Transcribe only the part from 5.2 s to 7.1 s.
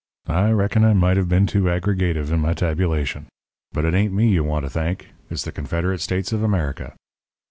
it's the Confederate States of America.'